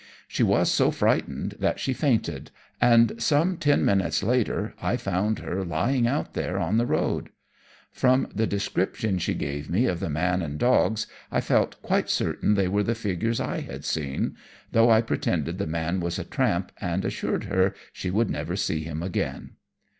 [0.27, 2.49] She was so frightened that she fainted,
[2.81, 7.29] and some ten minutes later I found her lying out there on the road.
[7.91, 12.55] From the description she gave me of the man and dogs, I felt quite certain
[12.55, 14.35] they were the figures I had seen;
[14.71, 18.81] though I pretended the man was a tramp, and assured her she would never see
[18.83, 19.51] him again.